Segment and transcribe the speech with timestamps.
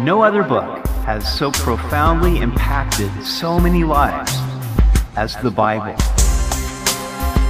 [0.00, 4.32] No other book has so profoundly impacted so many lives
[5.16, 5.96] as the Bible.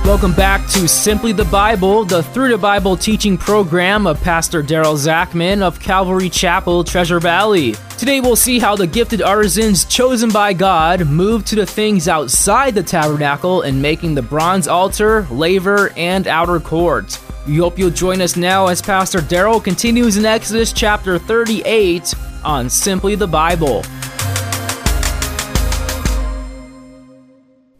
[0.06, 4.96] Welcome back to Simply the Bible, the Through the Bible teaching program of Pastor Daryl
[4.96, 7.74] Zachman of Calvary Chapel, Treasure Valley.
[7.98, 12.74] Today we'll see how the gifted artisans chosen by God moved to the things outside
[12.74, 17.20] the tabernacle in making the bronze altar, laver, and outer court.
[17.46, 22.14] We hope you'll join us now as Pastor Daryl continues in Exodus chapter 38
[22.44, 23.82] on Simply the Bible.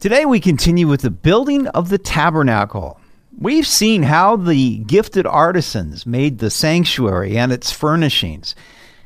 [0.00, 3.00] Today we continue with the building of the tabernacle.
[3.36, 8.54] We've seen how the gifted artisans made the sanctuary and its furnishings.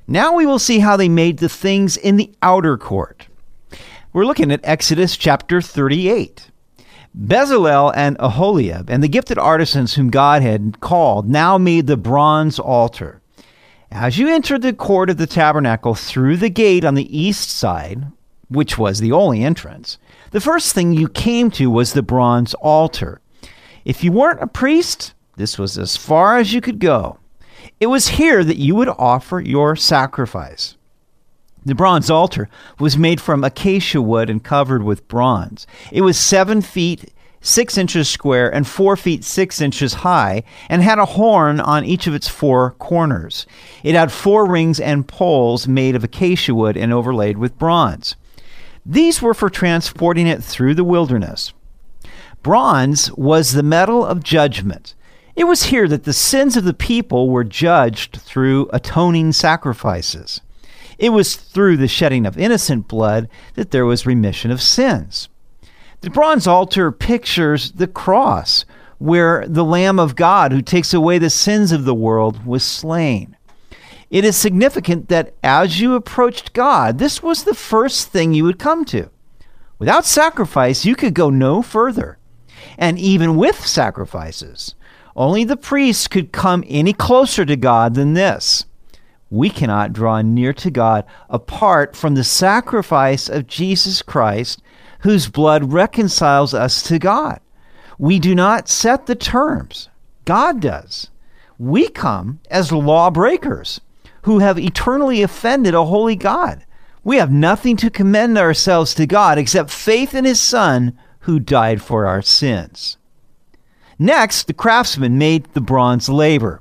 [0.07, 3.27] Now we will see how they made the things in the outer court.
[4.13, 6.51] We're looking at Exodus chapter 38.
[7.19, 12.59] Bezalel and Aholiab and the gifted artisans whom God had called now made the bronze
[12.59, 13.22] altar.
[13.95, 18.07] As you entered the court of the tabernacle through the gate on the east side,
[18.49, 19.99] which was the only entrance,
[20.31, 23.21] the first thing you came to was the bronze altar.
[23.85, 27.19] If you weren't a priest, this was as far as you could go.
[27.81, 30.79] It was here that you would offer your sacrifice.
[31.67, 32.49] The bronze altar
[32.81, 35.67] was made from acacia wood and covered with bronze.
[35.93, 40.99] It was seven feet six inches square and four feet six inches high, and had
[40.99, 43.47] a horn on each of its four corners.
[43.83, 48.17] It had four rings and poles made of acacia wood and overlaid with bronze.
[48.87, 51.53] These were for transporting it through the wilderness.
[52.43, 54.95] Bronze was the metal of judgment.
[55.37, 60.41] It was here that the sins of the people were judged through atoning sacrifices.
[60.99, 65.29] It was through the shedding of innocent blood that there was remission of sins.
[66.03, 68.65] The bronze altar pictures the cross,
[68.99, 73.37] where the Lamb of God who takes away the sins of the world was slain.
[74.11, 78.59] It is significant that as you approached God, this was the first thing you would
[78.59, 79.11] come to.
[79.79, 82.19] Without sacrifice, you could go no further.
[82.77, 84.75] And even with sacrifices,
[85.15, 88.65] only the priests could come any closer to God than this.
[89.31, 94.62] We cannot draw near to God apart from the sacrifice of Jesus Christ,
[95.03, 97.41] whose blood reconciles us to God.
[97.99, 99.89] We do not set the terms,
[100.25, 101.11] God does.
[101.59, 103.81] We come as lawbreakers
[104.23, 106.65] who have eternally offended a holy God.
[107.05, 111.83] We have nothing to commend ourselves to God except faith in His Son who died
[111.83, 112.97] for our sins.
[113.99, 116.61] Next, the craftsman made the bronze laver.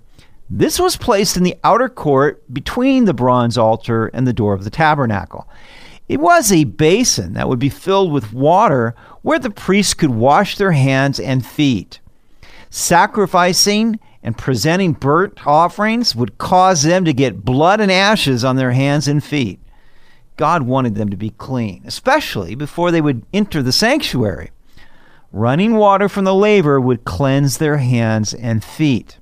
[0.50, 4.64] This was placed in the outer court between the bronze altar and the door of
[4.64, 5.48] the tabernacle.
[6.12, 10.58] It was a basin that would be filled with water where the priests could wash
[10.58, 12.02] their hands and feet.
[12.70, 18.74] Sacrificing and presenting burnt offerings would cause them to get blood and ashes on their
[18.74, 19.62] hands and feet.
[20.36, 24.52] God wanted them to be clean, especially before they would enter the sanctuary.
[25.32, 29.18] Running water from the laver would cleanse their hands and feet.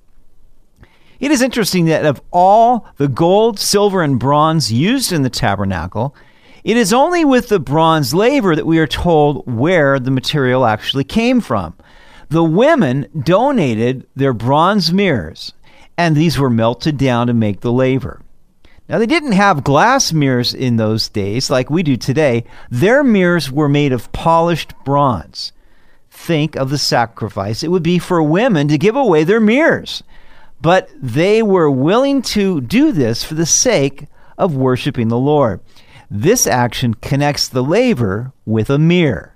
[1.19, 6.15] It is interesting that of all the gold, silver, and bronze used in the tabernacle,
[6.63, 11.03] it is only with the bronze laver that we are told where the material actually
[11.03, 11.75] came from.
[12.29, 15.53] The women donated their bronze mirrors,
[15.97, 18.21] and these were melted down to make the laver.
[18.87, 22.45] Now, they didn't have glass mirrors in those days like we do today.
[22.71, 25.51] Their mirrors were made of polished bronze.
[26.09, 30.03] Think of the sacrifice it would be for women to give away their mirrors.
[30.59, 35.61] But they were willing to do this for the sake of worshiping the Lord.
[36.11, 39.35] This action connects the laver with a mirror.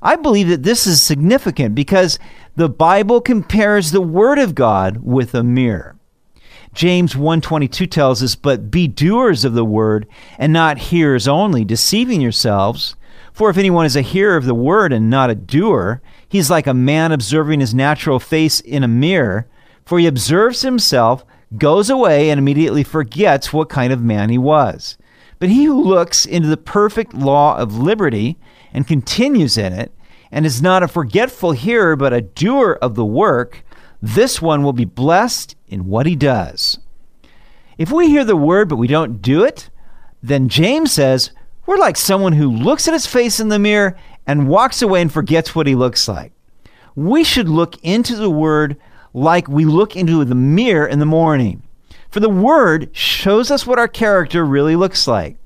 [0.00, 2.18] I believe that this is significant because
[2.56, 5.96] the Bible compares the word of God with a mirror.
[6.72, 10.06] James 1:22 tells us, "But be doers of the word
[10.38, 12.94] and not hearers only, deceiving yourselves.
[13.32, 16.50] For if anyone is a hearer of the word and not a doer, he is
[16.50, 19.46] like a man observing his natural face in a mirror,
[19.84, 21.24] for he observes himself,
[21.58, 24.96] goes away and immediately forgets what kind of man he was.
[25.44, 28.38] But he who looks into the perfect law of liberty
[28.72, 29.92] and continues in it,
[30.32, 33.62] and is not a forgetful hearer, but a doer of the work,
[34.00, 36.78] this one will be blessed in what he does.
[37.76, 39.68] If we hear the word but we don't do it,
[40.22, 41.30] then James says
[41.66, 45.12] we're like someone who looks at his face in the mirror and walks away and
[45.12, 46.32] forgets what he looks like.
[46.94, 48.78] We should look into the word
[49.12, 51.63] like we look into the mirror in the morning.
[52.14, 55.36] For the word shows us what our character really looks like.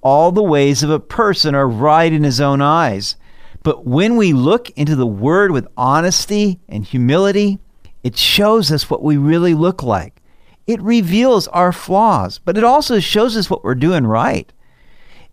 [0.00, 3.16] All the ways of a person are right in his own eyes.
[3.64, 7.58] But when we look into the Word with honesty and humility,
[8.04, 10.22] it shows us what we really look like.
[10.68, 14.52] It reveals our flaws, but it also shows us what we're doing right.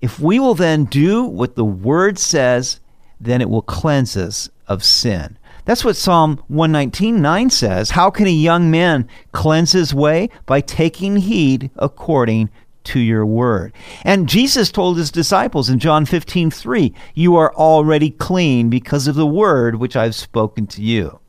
[0.01, 2.79] If we will then do what the Word says,
[3.19, 5.37] then it will cleanse us of sin.
[5.65, 7.91] That's what Psalm 119:9 says.
[7.91, 10.29] How can a young man cleanse his way?
[10.45, 12.49] By taking heed according
[12.83, 13.73] to your word.
[14.03, 19.27] And Jesus told his disciples in John 15:3, "You are already clean because of the
[19.27, 21.19] word which I've spoken to you."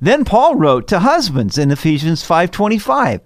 [0.00, 3.20] Then Paul wrote to husbands in Ephesians 5:25.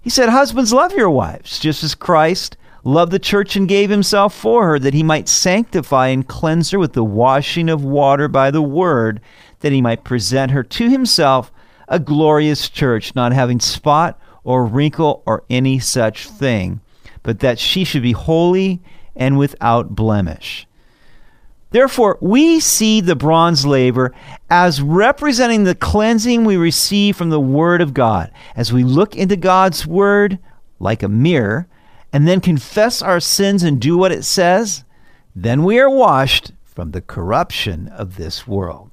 [0.00, 4.32] He said, "Husbands, love your wives, just as Christ loved the church and gave himself
[4.32, 8.48] for her that he might sanctify and cleanse her with the washing of water by
[8.50, 9.20] the word,
[9.66, 11.50] that he might present her to himself
[11.88, 16.80] a glorious church, not having spot or wrinkle or any such thing,
[17.24, 18.80] but that she should be holy
[19.16, 20.68] and without blemish.
[21.70, 24.14] Therefore, we see the bronze laver
[24.48, 28.30] as representing the cleansing we receive from the Word of God.
[28.54, 30.38] As we look into God's Word
[30.78, 31.66] like a mirror,
[32.12, 34.84] and then confess our sins and do what it says,
[35.34, 38.92] then we are washed from the corruption of this world.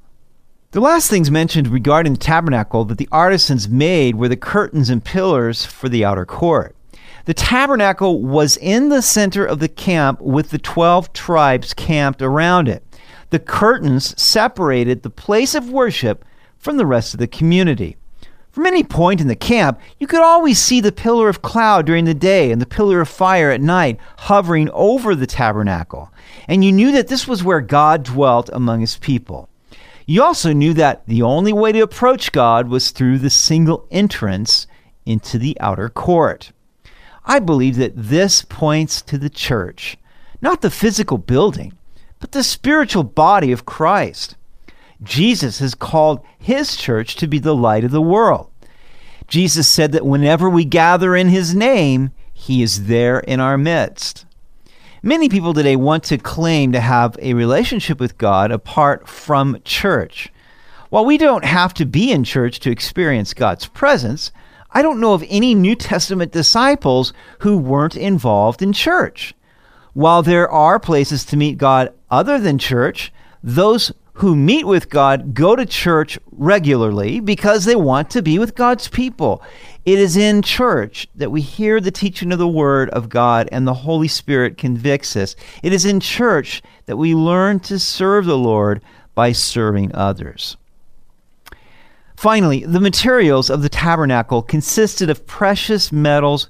[0.73, 5.03] The last things mentioned regarding the tabernacle that the artisans made were the curtains and
[5.03, 6.75] pillars for the outer court.
[7.25, 12.67] The tabernacle was in the center of the camp with the 12 tribes camped around
[12.67, 12.81] it.
[13.29, 16.25] The curtains separated the place of worship
[16.57, 17.95] from the rest of the community.
[18.49, 22.05] From any point in the camp, you could always see the pillar of cloud during
[22.05, 26.11] the day and the pillar of fire at night hovering over the tabernacle.
[26.47, 29.49] And you knew that this was where God dwelt among his people.
[30.05, 34.67] You also knew that the only way to approach God was through the single entrance
[35.05, 36.51] into the outer court.
[37.25, 39.97] I believe that this points to the church,
[40.41, 41.73] not the physical building,
[42.19, 44.35] but the spiritual body of Christ.
[45.01, 48.49] Jesus has called his church to be the light of the world.
[49.27, 54.25] Jesus said that whenever we gather in his name, he is there in our midst.
[55.05, 60.31] Many people today want to claim to have a relationship with God apart from church.
[60.91, 64.31] While we don't have to be in church to experience God's presence,
[64.71, 69.33] I don't know of any New Testament disciples who weren't involved in church.
[69.91, 73.11] While there are places to meet God other than church,
[73.43, 78.55] those who meet with God go to church regularly because they want to be with
[78.55, 79.41] God's people.
[79.85, 83.67] It is in church that we hear the teaching of the Word of God and
[83.67, 85.35] the Holy Spirit convicts us.
[85.63, 88.81] It is in church that we learn to serve the Lord
[89.15, 90.57] by serving others.
[92.15, 96.47] Finally, the materials of the tabernacle consisted of precious metals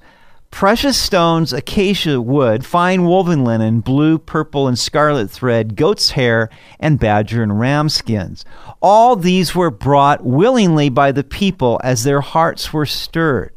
[0.54, 6.48] Precious stones, acacia wood, fine woven linen, blue, purple, and scarlet thread, goat's hair,
[6.78, 8.44] and badger and ram skins.
[8.80, 13.52] All these were brought willingly by the people as their hearts were stirred.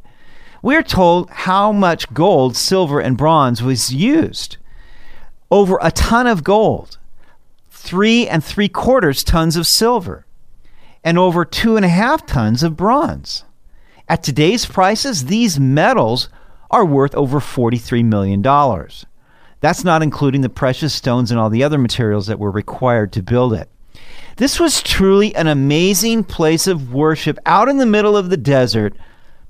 [0.63, 4.57] We are told how much gold, silver, and bronze was used.
[5.51, 6.97] Over a ton of gold,
[7.69, 10.25] three and three quarters tons of silver,
[11.03, 13.43] and over two and a half tons of bronze.
[14.09, 16.29] At today's prices, these metals
[16.69, 18.41] are worth over $43 million.
[19.59, 23.23] That's not including the precious stones and all the other materials that were required to
[23.23, 23.69] build it.
[24.37, 28.95] This was truly an amazing place of worship out in the middle of the desert.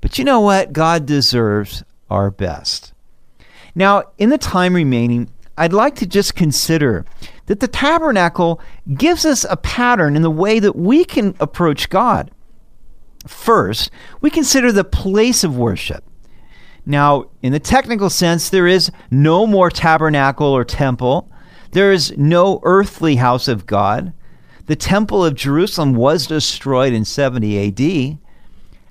[0.00, 0.72] But you know what?
[0.72, 2.94] God deserves our best.
[3.74, 7.04] Now, in the time remaining, I'd like to just consider
[7.46, 8.60] that the tabernacle
[8.94, 12.30] gives us a pattern in the way that we can approach God.
[13.26, 16.04] First, we consider the place of worship.
[16.88, 21.30] Now, in the technical sense, there is no more tabernacle or temple.
[21.72, 24.14] There is no earthly house of God.
[24.64, 28.18] The temple of Jerusalem was destroyed in 70 AD.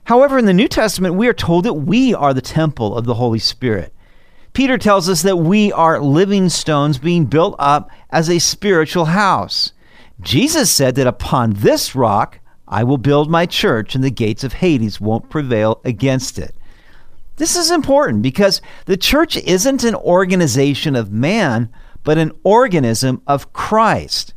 [0.03, 3.15] However, in the New Testament, we are told that we are the temple of the
[3.15, 3.95] Holy Spirit.
[4.53, 9.73] Peter tells us that we are living stones being built up as a spiritual house.
[10.21, 14.53] Jesus said that upon this rock I will build my church, and the gates of
[14.53, 16.53] Hades won't prevail against it.
[17.37, 21.69] This is important because the church isn't an organization of man,
[22.03, 24.33] but an organism of Christ.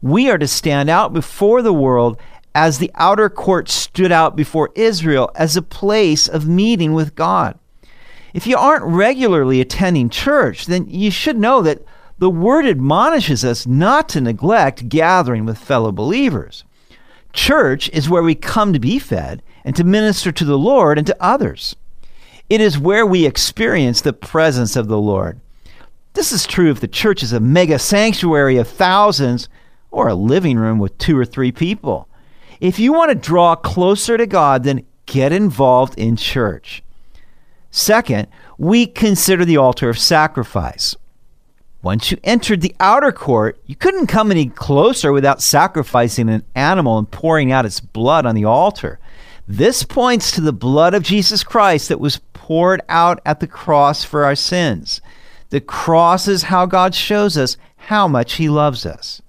[0.00, 2.20] We are to stand out before the world
[2.54, 7.58] as the outer court stood out before Israel as a place of meeting with God.
[8.34, 11.82] If you aren't regularly attending church, then you should know that
[12.18, 16.64] the word admonishes us not to neglect gathering with fellow believers.
[17.32, 21.06] Church is where we come to be fed and to minister to the Lord and
[21.06, 21.74] to others.
[22.52, 25.40] It is where we experience the presence of the Lord.
[26.12, 29.48] This is true if the church is a mega sanctuary of thousands
[29.90, 32.08] or a living room with two or three people.
[32.60, 36.82] If you want to draw closer to God, then get involved in church.
[37.70, 38.28] Second,
[38.58, 40.94] we consider the altar of sacrifice.
[41.80, 46.98] Once you entered the outer court, you couldn't come any closer without sacrificing an animal
[46.98, 48.98] and pouring out its blood on the altar.
[49.48, 54.04] This points to the blood of Jesus Christ that was poured out at the cross
[54.04, 55.00] for our sins.
[55.50, 59.20] The cross is how God shows us how much He loves us.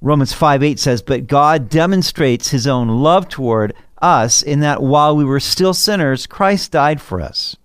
[0.00, 5.16] Romans 5 8 says, But God demonstrates His own love toward us in that while
[5.16, 7.56] we were still sinners, Christ died for us.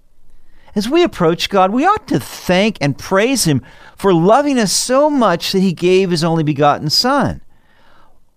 [0.76, 3.62] As we approach God, we ought to thank and praise Him
[3.98, 7.42] for loving us so much that He gave His only begotten Son.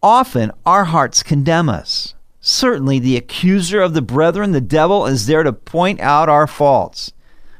[0.02, 2.14] Often our hearts condemn us.
[2.44, 7.12] Certainly, the accuser of the brethren, the devil, is there to point out our faults.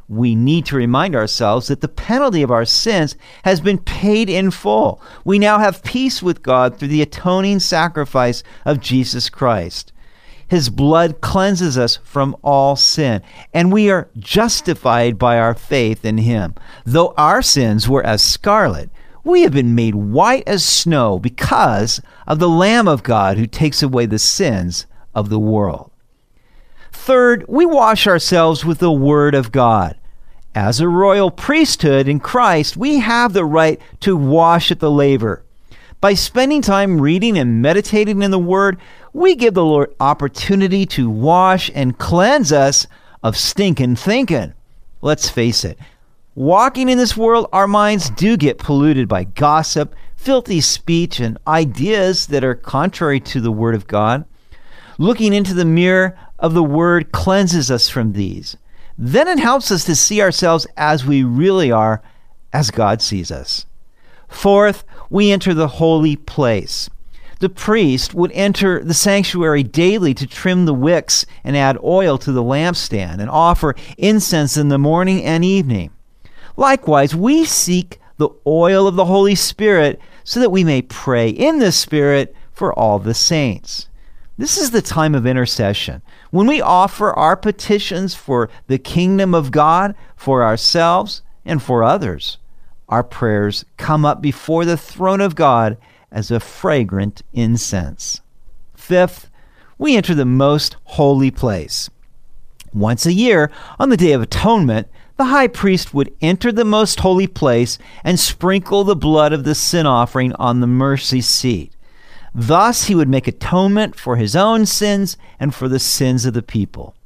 [0.08, 4.50] We need to remind ourselves that the penalty of our sins has been paid in
[4.50, 5.00] full.
[5.24, 9.92] We now have peace with God through the atoning sacrifice of Jesus Christ.
[10.48, 13.22] His blood cleanses us from all sin,
[13.54, 16.56] and we are justified by our faith in Him.
[16.84, 18.90] Though our sins were as scarlet,
[19.24, 23.82] we have been made white as snow because of the Lamb of God who takes
[23.82, 25.90] away the sins of the world.
[26.90, 29.96] Third, we wash ourselves with the Word of God.
[30.54, 35.42] As a royal priesthood in Christ, we have the right to wash at the laver.
[36.00, 38.78] By spending time reading and meditating in the Word,
[39.12, 42.86] we give the Lord opportunity to wash and cleanse us
[43.22, 44.52] of stinking thinking.
[45.00, 45.78] Let's face it,
[46.34, 52.26] walking in this world, our minds do get polluted by gossip, filthy speech, and ideas
[52.26, 54.24] that are contrary to the Word of God.
[54.98, 58.56] Looking into the mirror of the Word cleanses us from these.
[58.98, 62.02] Then it helps us to see ourselves as we really are,
[62.52, 63.66] as God sees us.
[64.28, 66.88] Fourth, we enter the holy place
[67.42, 72.30] the priest would enter the sanctuary daily to trim the wicks and add oil to
[72.30, 75.90] the lampstand and offer incense in the morning and evening.
[76.56, 81.58] Likewise, we seek the oil of the Holy Spirit so that we may pray in
[81.58, 83.88] the Spirit for all the saints.
[84.38, 89.50] This is the time of intercession when we offer our petitions for the kingdom of
[89.50, 92.38] God, for ourselves, and for others.
[92.88, 95.76] Our prayers come up before the throne of God
[96.10, 98.20] as a fragrant incense.
[98.74, 99.30] Fifth,
[99.78, 101.90] we enter the most holy place.
[102.72, 107.00] Once a year, on the Day of Atonement, the high priest would enter the most
[107.00, 111.74] holy place and sprinkle the blood of the sin offering on the mercy seat.
[112.34, 116.42] Thus, he would make atonement for his own sins and for the sins of the
[116.42, 116.96] people.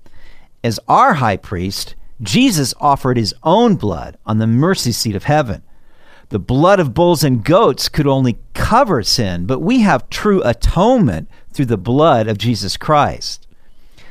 [0.63, 5.63] As our high priest, Jesus offered his own blood on the mercy seat of heaven.
[6.29, 11.29] The blood of bulls and goats could only cover sin, but we have true atonement
[11.53, 13.47] through the blood of Jesus Christ.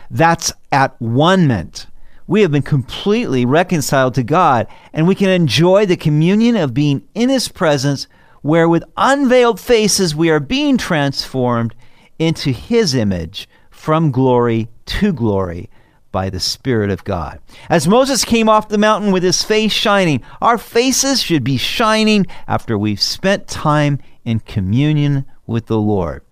[0.10, 1.88] That's at one ment.
[2.28, 7.08] We have been completely reconciled to God, and we can enjoy the communion of being
[7.14, 8.08] in His presence,
[8.42, 11.76] where with unveiled faces we are being transformed
[12.18, 15.70] into His image from glory to glory
[16.12, 17.42] by the Spirit of God.
[17.70, 22.26] As Moses came off the mountain with his face shining, our faces should be shining
[22.48, 26.24] after we've spent time in communion with the Lord.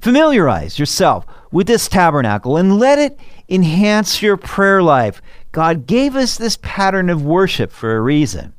[0.00, 3.18] Familiarize yourself with this tabernacle and let it
[3.48, 5.20] enhance your prayer life.
[5.52, 8.54] God gave us this pattern of worship for a reason.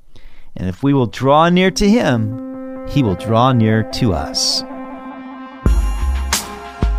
[0.56, 4.64] And if we will draw near to Him, He will draw near to us.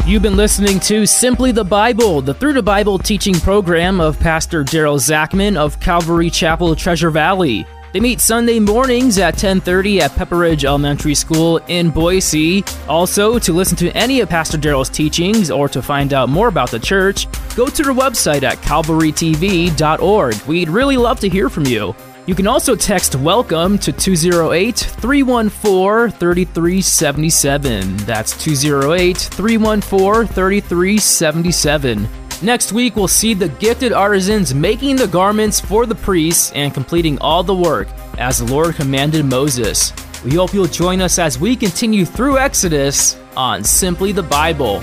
[0.04, 4.64] You've been listening to Simply the Bible, the Through the Bible teaching program of Pastor
[4.64, 7.64] Daryl Zachman of Calvary Chapel, Treasure Valley.
[7.94, 12.64] They meet Sunday mornings at 10:30 at Pepperidge Elementary School in Boise.
[12.88, 16.72] Also, to listen to any of Pastor Daryl's teachings or to find out more about
[16.72, 20.34] the church, go to their website at calvarytv.org.
[20.48, 21.94] We'd really love to hear from you.
[22.26, 27.96] You can also text WELCOME to 208 314 3377.
[27.98, 32.08] That's 208 314 3377.
[32.44, 37.18] Next week, we'll see the gifted artisans making the garments for the priests and completing
[37.20, 39.94] all the work as the Lord commanded Moses.
[40.22, 44.82] We hope you'll join us as we continue through Exodus on Simply the Bible.